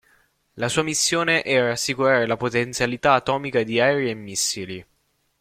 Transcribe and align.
La 0.55 0.67
sua 0.67 0.81
missione 0.81 1.43
era 1.43 1.73
assicurare 1.73 2.25
la 2.25 2.35
potenzialità 2.35 3.13
atomica 3.13 3.61
di 3.61 3.79
aerei 3.79 4.09
e 4.09 4.13
missili. 4.15 4.83